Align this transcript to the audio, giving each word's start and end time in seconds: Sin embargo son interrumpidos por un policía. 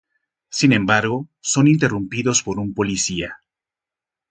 Sin 0.49 0.73
embargo 0.73 1.29
son 1.41 1.67
interrumpidos 1.67 2.41
por 2.41 2.57
un 2.57 2.73
policía. 2.73 3.37